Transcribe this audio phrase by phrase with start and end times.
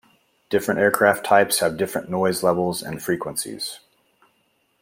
[0.49, 3.81] Different aircraft types have different noise levels and frequencies.